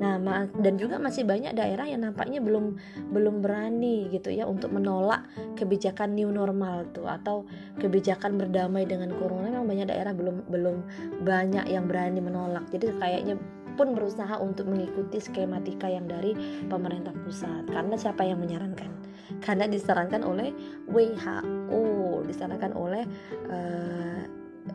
Nah, 0.00 0.16
dan 0.48 0.74
juga 0.80 0.96
masih 0.96 1.28
banyak 1.28 1.52
daerah 1.52 1.84
yang 1.84 2.02
nampaknya 2.08 2.40
belum 2.40 2.80
belum 3.12 3.44
berani 3.44 4.08
gitu 4.08 4.32
ya 4.32 4.48
untuk 4.48 4.72
menolak 4.72 5.28
kebijakan 5.60 6.16
new 6.16 6.32
normal 6.32 6.88
tuh 6.96 7.04
atau 7.04 7.44
kebijakan 7.76 8.40
berdamai 8.40 8.88
dengan 8.88 9.12
corona. 9.20 9.52
Memang 9.52 9.68
banyak 9.68 9.92
daerah 9.92 10.16
belum 10.16 10.48
belum 10.48 10.76
banyak 11.22 11.68
yang 11.68 11.84
berani 11.84 12.24
menolak. 12.24 12.64
Jadi 12.72 12.96
kayaknya 12.96 13.36
pun 13.76 13.92
berusaha 13.92 14.40
untuk 14.40 14.66
mengikuti 14.66 15.20
skematika 15.20 15.86
yang 15.86 16.08
dari 16.08 16.32
pemerintah 16.66 17.12
pusat. 17.22 17.68
Karena 17.68 17.94
siapa 17.94 18.24
yang 18.24 18.40
menyarankan? 18.40 19.00
karena 19.38 19.70
disarankan 19.70 20.26
oleh 20.26 20.50
WHO 20.90 21.82
disarankan 22.26 22.74
oleh 22.74 23.06
uh, 23.46 24.26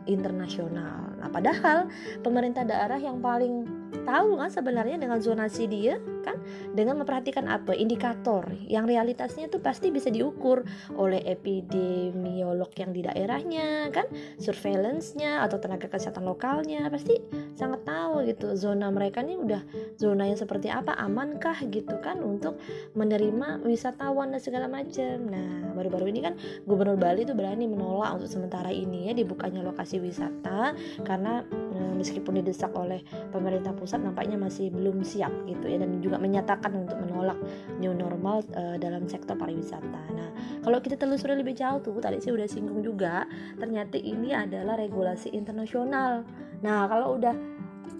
internasional. 0.08 1.12
Nah, 1.20 1.28
padahal 1.28 1.92
pemerintah 2.24 2.64
daerah 2.64 2.96
yang 2.96 3.20
paling 3.20 3.68
tahu 4.04 4.36
kan 4.36 4.50
sebenarnya 4.50 5.00
dengan 5.00 5.22
zonasi 5.22 5.64
dia 5.70 5.96
kan 6.26 6.42
dengan 6.74 6.98
memperhatikan 6.98 7.46
apa? 7.46 7.78
Indikator 7.78 8.50
yang 8.66 8.90
realitasnya 8.90 9.46
itu 9.46 9.62
pasti 9.62 9.94
bisa 9.94 10.10
diukur 10.10 10.66
oleh 10.98 11.22
epidemiolog 11.22 12.74
yang 12.74 12.90
di 12.90 13.06
daerahnya 13.06 13.94
kan? 13.94 14.10
Surveillance-nya 14.42 15.46
atau 15.46 15.62
tenaga 15.62 15.86
kesehatan 15.86 16.26
lokalnya 16.26 16.90
pasti 16.90 17.22
sangat 17.54 17.86
tahu 17.86 18.26
gitu 18.26 18.58
zona 18.58 18.90
mereka 18.90 19.22
ini 19.22 19.38
udah 19.38 19.62
zona 19.96 20.26
yang 20.26 20.36
seperti 20.36 20.68
apa 20.68 20.96
amankah 20.98 21.56
gitu 21.70 21.96
kan 22.02 22.20
untuk 22.20 22.58
menerima 22.96 23.62
wisatawan 23.62 24.34
dan 24.34 24.40
segala 24.40 24.66
macam 24.66 25.30
nah 25.30 25.72
baru-baru 25.76 26.08
ini 26.08 26.20
kan 26.24 26.34
gubernur 26.64 26.96
Bali 26.96 27.28
itu 27.28 27.36
berani 27.36 27.68
menolak 27.68 28.16
untuk 28.16 28.32
sementara 28.32 28.72
ini 28.72 29.08
ya 29.08 29.12
dibukanya 29.12 29.60
lokasi 29.60 30.00
wisata 30.00 30.72
karena 31.04 31.44
eh, 31.48 31.92
meskipun 31.96 32.40
didesak 32.40 32.72
oleh 32.72 33.04
pemerintah 33.30 33.76
pusat 33.76 34.00
nampaknya 34.00 34.40
masih 34.40 34.72
belum 34.72 35.04
siap 35.04 35.32
gitu 35.44 35.68
ya 35.68 35.80
dan 35.80 36.00
juga 36.00 36.15
menyatakan 36.20 36.72
untuk 36.74 36.98
menolak 37.00 37.38
new 37.80 37.92
normal 37.92 38.42
uh, 38.56 38.76
dalam 38.76 39.06
sektor 39.06 39.34
pariwisata. 39.34 40.02
Nah, 40.14 40.30
kalau 40.62 40.78
kita 40.82 40.98
telusuri 40.98 41.38
lebih 41.38 41.56
jauh 41.56 41.78
tuh 41.80 41.96
tadi 42.02 42.18
sih 42.18 42.32
udah 42.34 42.48
singgung 42.48 42.82
juga, 42.82 43.24
ternyata 43.56 43.96
ini 43.96 44.32
adalah 44.32 44.76
regulasi 44.76 45.32
internasional. 45.32 46.26
Nah, 46.60 46.88
kalau 46.88 47.16
udah 47.16 47.34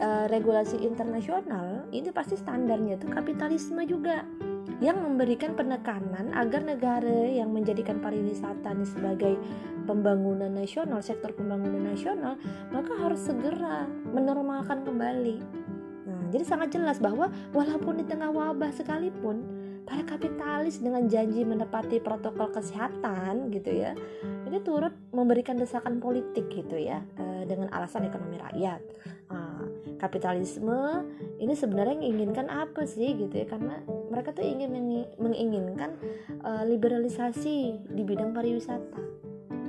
uh, 0.00 0.26
regulasi 0.28 0.80
internasional, 0.82 1.84
ini 1.92 2.10
pasti 2.10 2.36
standarnya 2.36 3.00
tuh 3.00 3.12
kapitalisme 3.12 3.84
juga 3.84 4.24
yang 4.82 5.00
memberikan 5.00 5.56
penekanan 5.56 6.36
agar 6.36 6.60
negara 6.60 7.32
yang 7.32 7.48
menjadikan 7.48 7.96
pariwisata 7.96 8.76
ini 8.76 8.84
sebagai 8.84 9.34
pembangunan 9.88 10.52
nasional, 10.52 11.00
sektor 11.00 11.32
pembangunan 11.32 11.94
nasional, 11.94 12.36
maka 12.74 12.92
harus 12.98 13.24
segera 13.24 13.88
menormalkan 14.12 14.84
kembali. 14.84 15.65
Jadi 16.30 16.44
sangat 16.44 16.68
jelas 16.74 16.98
bahwa 16.98 17.30
walaupun 17.54 18.00
di 18.00 18.04
tengah 18.06 18.30
wabah 18.30 18.70
sekalipun, 18.74 19.42
para 19.86 20.02
kapitalis 20.02 20.82
dengan 20.82 21.06
janji 21.06 21.46
menepati 21.46 22.02
protokol 22.02 22.50
kesehatan 22.50 23.54
gitu 23.54 23.70
ya, 23.70 23.94
ini 24.46 24.58
turut 24.62 24.92
memberikan 25.14 25.54
desakan 25.54 26.02
politik 26.02 26.50
gitu 26.50 26.74
ya, 26.74 27.02
eh, 27.18 27.42
dengan 27.46 27.70
alasan 27.70 28.06
ekonomi 28.06 28.38
rakyat. 28.42 28.82
Nah, 29.30 29.62
kapitalisme 29.98 31.02
ini 31.40 31.54
sebenarnya 31.56 31.96
menginginkan 31.98 32.46
apa 32.52 32.84
sih 32.84 33.16
gitu 33.16 33.32
ya 33.32 33.46
karena 33.48 33.80
mereka 34.12 34.32
tuh 34.36 34.44
ingin 34.44 34.70
menginginkan 35.16 35.96
uh, 36.44 36.62
liberalisasi 36.62 37.88
di 37.90 38.02
bidang 38.04 38.36
pariwisata 38.36 39.15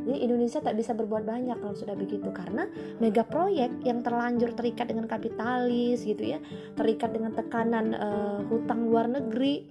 jadi 0.08 0.24
Indonesia 0.24 0.64
tak 0.64 0.80
bisa 0.80 0.96
berbuat 0.96 1.28
banyak 1.28 1.60
kalau 1.60 1.76
sudah 1.76 1.92
begitu. 2.00 2.32
Karena 2.32 2.64
mega 3.04 3.28
proyek 3.28 3.84
yang 3.84 4.00
terlanjur 4.00 4.56
terikat 4.56 4.88
dengan 4.88 5.04
kapitalis 5.04 6.08
gitu 6.08 6.24
ya 6.24 6.40
terikat 6.80 7.12
dengan 7.12 7.36
tekanan 7.36 7.92
uh, 7.92 8.40
hutang 8.48 8.88
luar 8.88 9.12
negeri. 9.12 9.68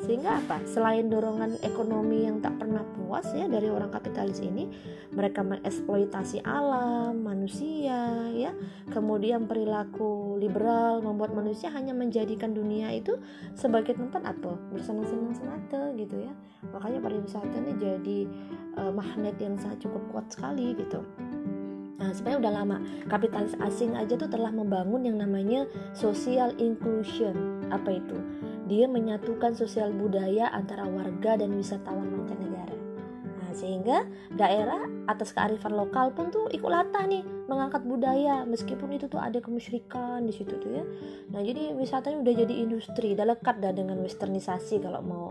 Sehingga 0.00 0.40
apa? 0.40 0.64
Selain 0.64 1.08
dorongan 1.08 1.60
ekonomi 1.60 2.24
yang 2.24 2.40
tak 2.40 2.56
pernah 2.56 2.80
puas 2.96 3.28
ya 3.36 3.44
dari 3.44 3.68
orang 3.68 3.92
kapitalis 3.92 4.40
ini 4.40 4.68
mereka 5.12 5.44
mengeksploitasi 5.44 6.44
alam 6.44 7.20
manusia 7.20 7.64
kemudian 8.90 9.48
perilaku 9.48 10.36
liberal 10.38 11.00
membuat 11.00 11.32
manusia 11.32 11.70
hanya 11.72 11.92
menjadikan 11.92 12.52
dunia 12.52 12.92
itu 12.92 13.18
sebagai 13.56 13.96
tempat 13.96 14.22
apa 14.24 14.56
bersenang-senang 14.74 15.34
semata 15.34 15.92
gitu 15.98 16.24
ya 16.24 16.32
makanya 16.72 16.98
pariwisata 17.04 17.56
ini 17.60 17.72
jadi 17.76 18.18
uh, 18.80 18.92
magnet 18.92 19.36
yang 19.40 19.54
sangat 19.58 19.84
cukup 19.86 20.02
kuat 20.12 20.26
sekali 20.30 20.74
gitu 20.78 21.02
Nah, 21.94 22.12
sebenarnya 22.12 22.40
udah 22.44 22.52
lama 22.52 22.76
kapitalis 23.08 23.56
asing 23.64 23.96
aja 23.96 24.18
tuh 24.18 24.28
telah 24.28 24.52
membangun 24.52 25.08
yang 25.08 25.16
namanya 25.16 25.64
social 25.96 26.52
inclusion. 26.60 27.64
Apa 27.72 27.96
itu? 27.96 28.18
Dia 28.68 28.84
menyatukan 28.84 29.56
sosial 29.56 29.88
budaya 29.88 30.52
antara 30.52 30.84
warga 30.84 31.40
dan 31.40 31.56
wisatawan 31.56 32.12
mancanegara. 32.12 32.73
Sehingga 33.54 34.04
daerah 34.34 34.84
atas 35.06 35.30
kearifan 35.30 35.78
lokal 35.78 36.10
pun 36.10 36.34
tuh 36.34 36.50
ikut 36.50 36.66
latah 36.66 37.06
nih 37.06 37.22
mengangkat 37.46 37.86
budaya 37.86 38.42
meskipun 38.42 38.98
itu 38.98 39.06
tuh 39.06 39.20
ada 39.22 39.38
kemusyrikan 39.38 40.26
di 40.26 40.32
situ 40.34 40.58
tuh 40.58 40.70
ya. 40.74 40.84
Nah, 41.30 41.40
jadi 41.40 41.72
wisatanya 41.78 42.20
udah 42.20 42.34
jadi 42.44 42.54
industri, 42.66 43.14
udah 43.14 43.36
lekat 43.36 43.62
dah 43.62 43.72
dengan 43.72 44.00
westernisasi 44.02 44.82
kalau 44.82 45.00
mau 45.04 45.26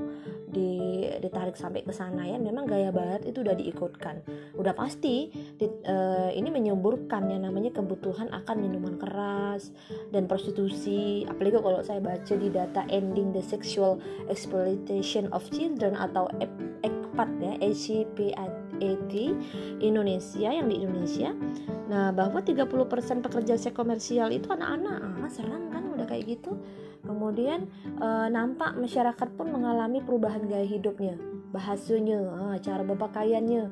di, 0.48 1.03
ditarik 1.20 1.58
sampai 1.58 1.84
ke 1.84 1.94
sana 1.94 2.26
ya. 2.26 2.38
Memang 2.40 2.66
gaya 2.66 2.90
barat 2.90 3.26
itu 3.28 3.44
udah 3.44 3.54
diikutkan. 3.58 4.24
Udah 4.58 4.74
pasti 4.74 5.30
di, 5.34 5.66
uh, 5.66 6.32
ini 6.34 6.50
menyuburkan 6.50 7.30
yang 7.30 7.46
namanya 7.46 7.76
kebutuhan 7.76 8.32
akan 8.32 8.56
minuman 8.58 8.96
keras 8.98 9.74
dan 10.10 10.26
prostitusi. 10.26 11.28
Apalagi 11.30 11.60
kalau 11.60 11.82
saya 11.84 12.00
baca 12.00 12.34
di 12.34 12.50
data 12.50 12.82
ending 12.90 13.36
the 13.36 13.44
sexual 13.44 14.00
exploitation 14.32 15.30
of 15.36 15.44
children 15.54 15.94
atau 16.00 16.30
ECPAT 16.40 17.30
ya 17.42 17.54
ECPAT 17.62 18.64
Indonesia 19.84 20.50
yang 20.50 20.68
di 20.68 20.84
Indonesia. 20.84 21.32
Nah 21.88 22.12
bahwa 22.12 22.42
30% 22.42 23.24
pekerja 23.24 23.56
seks 23.56 23.76
komersial 23.76 24.32
itu 24.32 24.50
anak-anak. 24.52 25.00
Ah 25.24 25.30
serem 25.32 25.72
kan 25.72 25.84
udah 25.94 26.06
kayak 26.10 26.40
gitu 26.40 26.58
kemudian 27.04 27.68
e, 28.00 28.08
nampak 28.32 28.80
masyarakat 28.80 29.30
pun 29.36 29.52
mengalami 29.52 30.00
perubahan 30.00 30.48
gaya 30.48 30.66
hidupnya. 30.66 31.20
Bahasanya 31.54 32.20
ah, 32.34 32.58
cara 32.58 32.82
berpakaiannya 32.82 33.64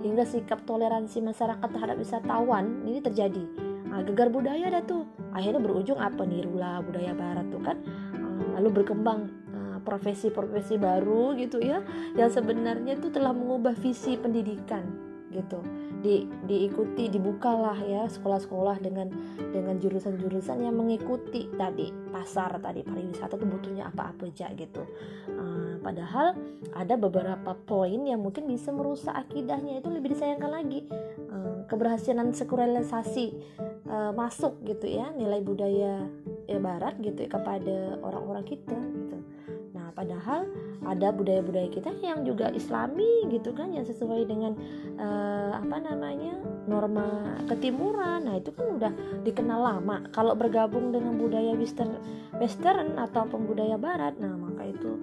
hingga 0.00 0.24
sikap 0.24 0.64
toleransi 0.64 1.20
masyarakat 1.20 1.68
terhadap 1.68 2.00
wisatawan 2.00 2.86
ini 2.88 3.04
terjadi. 3.04 3.44
Nah, 3.86 4.00
gegar 4.06 4.32
budaya 4.32 4.72
ada 4.72 4.80
tuh 4.80 5.04
akhirnya 5.36 5.60
berujung 5.60 6.00
apa? 6.00 6.24
Nirula 6.24 6.80
budaya 6.80 7.12
barat 7.12 7.46
tuh 7.52 7.60
kan. 7.60 7.76
Ah, 8.16 8.56
lalu 8.56 8.80
berkembang 8.80 9.28
ah, 9.52 9.78
profesi-profesi 9.84 10.80
baru 10.80 11.36
gitu 11.36 11.60
ya 11.60 11.84
yang 12.16 12.32
sebenarnya 12.32 12.96
itu 12.96 13.12
telah 13.12 13.36
mengubah 13.36 13.76
visi 13.76 14.16
pendidikan 14.16 15.05
gitu. 15.36 15.60
Di 16.00 16.24
diikuti 16.48 17.12
dibukalah 17.12 17.76
ya 17.84 18.08
sekolah-sekolah 18.08 18.80
dengan 18.80 19.12
dengan 19.52 19.76
jurusan-jurusan 19.76 20.64
yang 20.64 20.76
mengikuti 20.76 21.52
tadi 21.54 21.92
pasar 22.08 22.56
tadi 22.58 22.80
pariwisata 22.80 23.36
itu 23.36 23.46
butuhnya 23.46 23.92
apa-apa 23.92 24.32
aja 24.32 24.48
gitu. 24.56 24.82
Uh, 25.28 25.76
padahal 25.84 26.32
ada 26.72 26.94
beberapa 26.96 27.52
poin 27.68 28.00
yang 28.08 28.24
mungkin 28.24 28.48
bisa 28.48 28.72
merusak 28.72 29.12
akidahnya 29.12 29.84
itu 29.84 29.88
lebih 29.92 30.16
disayangkan 30.16 30.50
lagi. 30.50 30.88
Uh, 31.28 31.68
keberhasilan 31.68 32.32
sekularisasi 32.32 33.34
uh, 33.90 34.12
masuk 34.14 34.56
gitu 34.64 34.86
ya 34.86 35.10
nilai 35.12 35.42
budaya 35.42 36.06
ya 36.46 36.58
barat 36.62 36.94
gitu 37.02 37.26
ya, 37.26 37.30
kepada 37.30 37.98
orang-orang 38.00 38.46
kita 38.46 38.78
padahal 39.96 40.44
ada 40.84 41.08
budaya-budaya 41.10 41.72
kita 41.72 41.90
yang 42.04 42.22
juga 42.22 42.52
islami 42.52 43.26
gitu 43.32 43.56
kan 43.56 43.72
yang 43.72 43.88
sesuai 43.88 44.28
dengan 44.28 44.52
uh, 45.00 45.56
apa 45.56 45.76
namanya 45.80 46.36
norma 46.68 47.40
ketimuran. 47.48 48.28
Nah 48.28 48.36
itu 48.36 48.52
kan 48.52 48.76
udah 48.76 48.92
dikenal 49.24 49.60
lama. 49.64 50.04
Kalau 50.12 50.36
bergabung 50.36 50.92
dengan 50.92 51.16
budaya 51.16 51.56
western 51.56 51.96
western 52.36 53.00
atau 53.00 53.24
budaya 53.40 53.80
barat 53.80 54.16
nah 54.20 54.32
maka 54.36 54.68
itu 54.68 55.00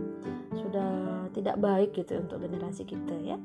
sudah 0.53 1.25
tidak 1.33 1.57
baik 1.57 1.97
gitu 1.97 2.21
untuk 2.21 2.45
generasi 2.45 2.85
kita 2.85 3.15
ya 3.21 3.37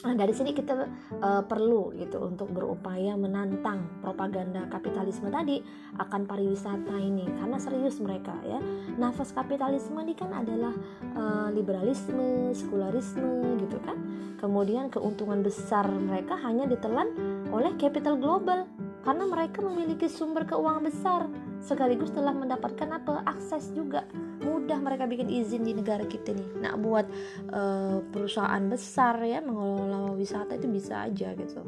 Nah, 0.00 0.16
dari 0.16 0.32
sini 0.32 0.56
kita 0.56 0.88
uh, 1.20 1.44
perlu 1.44 1.92
gitu 1.92 2.24
untuk 2.24 2.48
berupaya 2.56 3.12
menantang 3.20 3.84
propaganda 4.00 4.64
kapitalisme 4.72 5.28
tadi 5.28 5.60
akan 6.00 6.24
pariwisata 6.24 6.96
ini 6.96 7.28
karena 7.36 7.60
serius 7.60 8.00
mereka 8.00 8.32
ya. 8.48 8.56
Nafas 8.96 9.36
kapitalisme 9.36 10.00
ini 10.00 10.16
kan 10.16 10.32
adalah 10.32 10.72
uh, 11.12 11.52
liberalisme, 11.52 12.56
sekularisme 12.56 13.60
gitu 13.60 13.76
kan. 13.84 14.00
Kemudian 14.40 14.88
keuntungan 14.88 15.44
besar 15.44 15.84
mereka 15.92 16.32
hanya 16.40 16.64
ditelan 16.64 17.12
oleh 17.52 17.76
capital 17.76 18.16
global 18.16 18.64
karena 19.04 19.24
mereka 19.28 19.60
memiliki 19.60 20.08
sumber 20.08 20.48
keuangan 20.48 20.84
besar 20.84 21.28
sekaligus 21.60 22.10
telah 22.12 22.32
mendapatkan 22.32 22.88
apa? 22.90 23.24
Akses 23.28 23.72
juga. 23.76 24.04
Mudah 24.40 24.80
mereka 24.80 25.04
bikin 25.04 25.28
izin 25.28 25.64
di 25.64 25.76
negara 25.76 26.04
kita 26.08 26.32
nih. 26.32 26.64
Nah 26.64 26.76
buat 26.80 27.04
uh, 27.52 28.00
perusahaan 28.08 28.62
besar 28.68 29.20
ya 29.20 29.44
mengelola 29.44 30.16
wisata 30.16 30.56
itu 30.56 30.68
bisa 30.68 31.04
aja 31.08 31.36
gitu. 31.36 31.60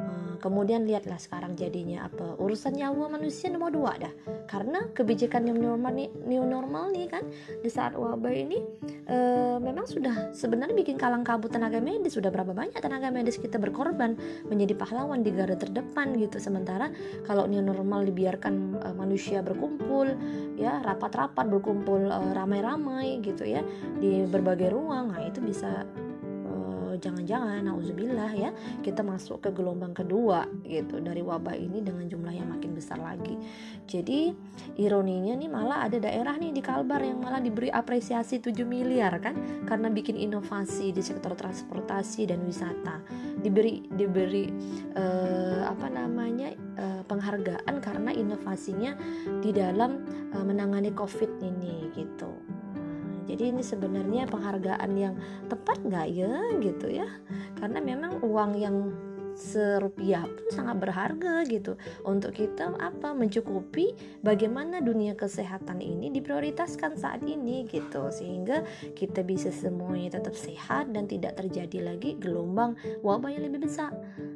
Uh, 0.00 0.36
kemudian 0.40 0.84
lihatlah 0.88 1.16
sekarang 1.20 1.56
jadinya 1.56 2.08
apa? 2.08 2.36
Urusan 2.40 2.76
nyawa 2.76 3.16
manusia 3.16 3.48
nomor 3.52 3.72
dua 3.72 3.96
dah. 3.96 4.12
Karena 4.48 4.88
kebijakan 4.92 5.48
new 5.48 5.56
normal 5.56 5.92
nih 5.96 6.10
new 6.28 6.44
normal 6.44 6.92
nih 6.92 7.08
kan 7.08 7.24
di 7.60 7.70
saat 7.72 7.96
wabah 7.96 8.32
ini 8.32 8.60
uh, 9.08 9.56
memang 9.56 9.88
sudah 9.88 10.32
sebenarnya 10.36 10.76
bikin 10.76 10.96
kalang 11.00 11.24
kabut 11.24 11.52
tenaga 11.52 11.80
medis. 11.80 12.16
Sudah 12.16 12.28
berapa 12.28 12.52
banyak 12.52 12.76
tenaga 12.80 13.08
medis 13.08 13.40
kita 13.40 13.56
berkorban 13.56 14.16
menjadi 14.48 14.76
pahlawan 14.76 15.24
di 15.24 15.32
garda 15.32 15.56
terdepan 15.56 16.16
gitu. 16.20 16.36
Sementara 16.36 16.92
kalau 17.24 17.48
new 17.48 17.60
normal 17.64 18.04
dibiarkan 18.08 18.54
uh, 18.80 18.94
manusia 18.96 19.29
berkumpul 19.38 20.10
ya 20.58 20.82
rapat-rapat 20.82 21.46
berkumpul 21.46 22.10
uh, 22.10 22.34
ramai-ramai 22.34 23.22
gitu 23.22 23.46
ya 23.46 23.62
di 24.02 24.26
berbagai 24.26 24.74
ruang. 24.74 25.14
Nah 25.14 25.22
itu 25.22 25.38
bisa 25.38 25.86
jangan-jangan 27.00 27.64
nauzubillah 27.64 28.32
ya 28.36 28.50
kita 28.84 29.00
masuk 29.00 29.42
ke 29.42 29.50
gelombang 29.50 29.96
kedua 29.96 30.44
gitu 30.62 31.00
dari 31.00 31.24
wabah 31.24 31.56
ini 31.56 31.80
dengan 31.80 32.06
jumlah 32.06 32.30
yang 32.30 32.52
makin 32.52 32.76
besar 32.76 33.00
lagi 33.00 33.34
jadi 33.88 34.36
ironinya 34.76 35.34
nih 35.34 35.50
malah 35.50 35.88
ada 35.88 35.98
daerah 35.98 36.36
nih 36.36 36.52
di 36.52 36.62
Kalbar 36.62 37.02
yang 37.02 37.18
malah 37.18 37.40
diberi 37.40 37.72
apresiasi 37.72 38.38
7 38.38 38.62
miliar 38.68 39.16
kan 39.18 39.34
karena 39.64 39.88
bikin 39.88 40.20
inovasi 40.20 40.92
di 40.92 41.00
sektor 41.00 41.32
transportasi 41.34 42.28
dan 42.28 42.44
wisata 42.44 43.00
diberi 43.40 43.82
diberi 43.96 44.46
uh, 44.94 45.64
apa 45.66 45.88
namanya 45.88 46.52
uh, 46.76 47.02
penghargaan 47.08 47.80
karena 47.80 48.12
inovasinya 48.12 48.92
di 49.40 49.50
dalam 49.50 50.04
uh, 50.36 50.44
menangani 50.44 50.92
COVID 50.92 51.40
ini 51.40 51.88
gitu. 51.96 52.59
Jadi 53.28 53.52
ini 53.52 53.62
sebenarnya 53.64 54.28
penghargaan 54.30 54.92
yang 54.96 55.14
tepat 55.50 55.80
nggak 55.84 56.06
ya 56.12 56.32
gitu 56.62 56.86
ya? 56.88 57.08
Karena 57.58 57.82
memang 57.82 58.24
uang 58.24 58.52
yang 58.56 58.76
serupiah 59.40 60.26
pun 60.26 60.46
sangat 60.52 60.76
berharga 60.82 61.46
gitu. 61.48 61.78
Untuk 62.04 62.36
kita 62.36 62.76
apa 62.76 63.16
mencukupi 63.16 63.96
bagaimana 64.20 64.84
dunia 64.84 65.16
kesehatan 65.16 65.80
ini 65.80 66.12
diprioritaskan 66.12 67.00
saat 67.00 67.24
ini 67.24 67.64
gitu. 67.64 68.12
Sehingga 68.12 68.62
kita 68.92 69.24
bisa 69.24 69.48
semuanya 69.48 70.20
tetap 70.20 70.36
sehat 70.36 70.92
dan 70.92 71.08
tidak 71.08 71.40
terjadi 71.40 71.94
lagi 71.94 72.20
gelombang 72.20 72.76
wabah 73.00 73.32
yang 73.32 73.48
lebih 73.48 73.64
besar. 73.64 73.94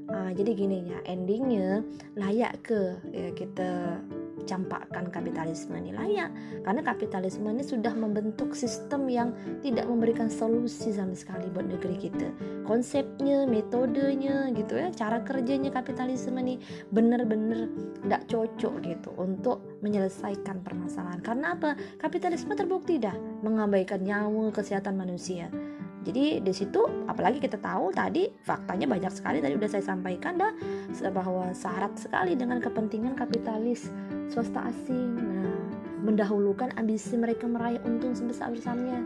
Nah, 0.09 0.31
jadi 0.33 0.57
gini 0.57 0.88
ya 0.88 0.99
endingnya 1.09 1.83
layak 2.16 2.61
ke 2.64 2.97
ya 3.12 3.29
kita 3.35 4.01
campakkan 4.44 5.09
kapitalisme 5.11 5.76
ini 5.76 5.92
layak. 5.92 6.30
Karena 6.62 6.80
kapitalisme 6.80 7.48
ini 7.50 7.64
sudah 7.64 7.92
membentuk 7.92 8.57
sistem 8.57 9.09
yang 9.11 9.33
tidak 9.61 9.88
memberikan 9.88 10.28
solusi 10.30 10.92
sama 10.94 11.12
sekali 11.16 11.48
buat 11.50 11.68
negeri 11.68 11.96
kita. 11.98 12.28
Konsepnya 12.64 13.44
metodenya 13.44 14.48
gitu 14.57 14.78
ya 14.78 14.88
cara 14.94 15.20
kerjanya 15.20 15.72
kapitalisme 15.72 16.38
ini 16.40 16.61
benar-benar 16.92 17.68
tidak 18.04 18.22
cocok 18.30 18.74
gitu 18.85 19.11
untuk 19.20 19.61
menyelesaikan 19.85 20.61
permasalahan. 20.64 21.20
Karena 21.20 21.57
apa? 21.57 21.76
Kapitalisme 22.00 22.57
terbukti 22.57 23.00
dah 23.00 23.16
mengabaikan 23.42 24.00
nyawa 24.00 24.52
kesehatan 24.54 24.96
manusia 24.96 25.48
jadi 26.05 26.45
di 26.45 26.53
situ 26.53 26.85
apalagi 27.09 27.40
kita 27.40 27.57
tahu 27.57 27.88
tadi 27.90 28.29
faktanya 28.45 28.85
banyak 28.85 29.09
sekali 29.09 29.40
tadi 29.40 29.57
udah 29.57 29.71
saya 29.73 29.85
sampaikan 29.85 30.37
dah 30.37 30.53
bahwa 31.09 31.51
syarat 31.57 31.97
sekali 31.97 32.37
dengan 32.37 32.61
kepentingan 32.61 33.17
kapitalis 33.17 33.88
swasta 34.29 34.69
asing. 34.69 35.17
Nah, 35.17 35.64
mendahulukan 36.05 36.77
ambisi 36.77 37.17
mereka 37.17 37.49
meraih 37.49 37.81
untung 37.88 38.12
sebesar-besarnya 38.12 39.01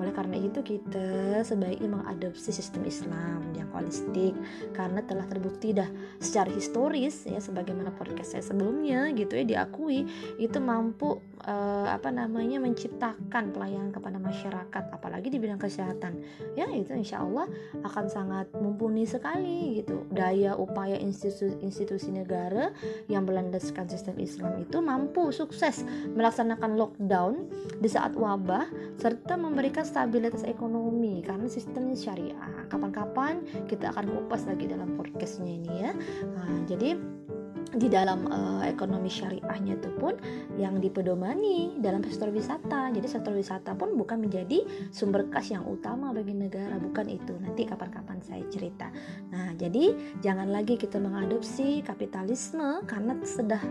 oleh 0.00 0.12
karena 0.16 0.40
itu 0.40 0.64
kita 0.64 1.40
sebaiknya 1.44 2.00
mengadopsi 2.00 2.50
sistem 2.50 2.88
Islam 2.88 3.52
yang 3.52 3.68
holistik 3.76 4.32
karena 4.72 5.04
telah 5.04 5.28
terbukti 5.28 5.76
dah 5.76 5.88
secara 6.18 6.48
historis 6.50 7.28
ya 7.28 7.38
sebagaimana 7.38 7.92
podcast 7.94 8.34
saya 8.34 8.44
sebelumnya 8.44 9.12
gitu 9.12 9.36
ya 9.36 9.44
diakui 9.44 10.08
itu 10.40 10.58
mampu 10.58 11.20
uh, 11.44 11.88
apa 11.88 12.12
namanya 12.12 12.60
menciptakan 12.60 13.52
pelayanan 13.52 13.92
kepada 13.92 14.18
masyarakat 14.20 14.84
apalagi 14.92 15.28
di 15.32 15.38
bidang 15.40 15.60
kesehatan. 15.60 16.20
Ya 16.56 16.68
itu 16.72 16.92
insya 16.92 17.24
Allah 17.24 17.48
akan 17.84 18.04
sangat 18.10 18.46
mumpuni 18.56 19.04
sekali 19.08 19.80
gitu. 19.80 20.04
Daya 20.12 20.56
upaya 20.56 20.96
institusi, 21.00 21.56
institusi 21.64 22.08
negara 22.12 22.72
yang 23.08 23.24
berlandaskan 23.24 23.88
sistem 23.88 24.16
Islam 24.20 24.60
itu 24.60 24.78
mampu 24.80 25.32
sukses 25.32 25.84
melaksanakan 26.14 26.76
lockdown 26.76 27.32
di 27.80 27.88
saat 27.88 28.16
wabah 28.16 28.68
serta 29.00 29.36
memberikan 29.40 29.84
stabilitas 29.90 30.46
ekonomi 30.46 31.18
karena 31.26 31.50
sistemnya 31.50 31.98
syariah. 31.98 32.70
Kapan-kapan 32.70 33.42
kita 33.66 33.90
akan 33.90 34.06
kupas 34.06 34.46
lagi 34.46 34.70
dalam 34.70 34.94
podcastnya 34.94 35.50
ini 35.50 35.72
ya. 35.82 35.92
Nah, 36.30 36.62
jadi 36.70 36.94
di 37.70 37.86
dalam 37.86 38.26
uh, 38.26 38.66
ekonomi 38.66 39.06
syariahnya 39.06 39.78
itu 39.78 39.90
pun 39.94 40.18
yang 40.58 40.82
dipedomani 40.82 41.78
dalam 41.78 42.02
sektor 42.02 42.34
wisata. 42.34 42.90
Jadi 42.90 43.06
sektor 43.06 43.30
wisata 43.30 43.78
pun 43.78 43.94
bukan 43.94 44.26
menjadi 44.26 44.66
sumber 44.90 45.30
kas 45.30 45.54
yang 45.54 45.62
utama 45.66 46.10
bagi 46.10 46.34
negara, 46.34 46.82
bukan 46.82 47.06
itu. 47.06 47.34
Nanti 47.38 47.66
kapan-kapan 47.70 48.18
saya 48.26 48.42
cerita. 48.50 48.90
Nah, 49.30 49.54
jadi 49.54 49.94
jangan 50.18 50.50
lagi 50.50 50.74
kita 50.74 50.98
mengadopsi 50.98 51.86
kapitalisme 51.86 52.82
karena 52.90 53.14
sudah 53.22 53.62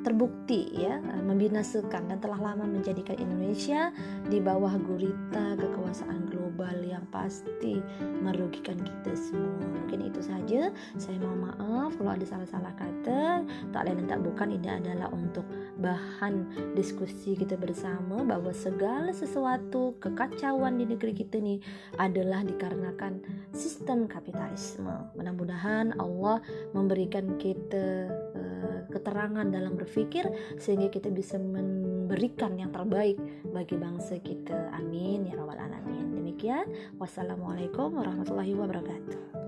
terbukti 0.00 0.72
ya 0.72 1.00
membinasakan 1.00 2.10
dan 2.10 2.18
telah 2.18 2.40
lama 2.40 2.64
menjadikan 2.66 3.16
Indonesia 3.20 3.92
di 4.26 4.40
bawah 4.40 4.74
gurita 4.80 5.56
kekuasaan 5.60 6.28
global 6.32 6.76
yang 6.82 7.04
pasti 7.14 7.78
merugikan 8.20 8.76
kita 8.80 9.12
semua. 9.16 9.64
Mungkin 9.80 10.10
itu 10.10 10.20
saja. 10.20 10.72
Saya 10.96 11.16
mohon 11.22 11.50
maaf 11.50 11.96
kalau 11.96 12.12
ada 12.12 12.26
salah-salah 12.26 12.74
kata. 12.76 13.44
Tak 13.72 13.82
lain 13.86 14.04
dan 14.04 14.18
tak 14.18 14.20
bukan 14.24 14.48
ini 14.56 14.68
adalah 14.68 15.08
untuk 15.12 15.44
bahan 15.80 16.44
diskusi 16.76 17.36
kita 17.38 17.56
bersama 17.56 18.20
bahwa 18.26 18.52
segala 18.52 19.10
sesuatu 19.14 19.96
kekacauan 20.02 20.76
di 20.76 20.84
negeri 20.84 21.16
kita 21.16 21.40
ni 21.40 21.62
adalah 21.96 22.44
dikarenakan 22.44 23.24
sistem 23.56 24.04
kapitalisme. 24.04 24.92
Mudah-mudahan 25.16 25.96
Allah 25.96 26.44
memberikan 26.76 27.40
kita 27.40 28.10
uh, 28.36 28.59
keterangan 28.90 29.46
dalam 29.48 29.78
berpikir 29.78 30.26
sehingga 30.60 30.92
kita 30.92 31.08
bisa 31.08 31.38
memberikan 31.40 32.58
yang 32.58 32.74
terbaik 32.74 33.16
bagi 33.48 33.78
bangsa 33.78 34.18
kita. 34.20 34.74
Amin 34.76 35.30
ya 35.30 35.38
rabbal 35.38 35.56
alamin. 35.56 36.12
Demikian, 36.12 36.68
wassalamualaikum 37.00 37.96
warahmatullahi 37.96 38.52
wabarakatuh. 38.52 39.39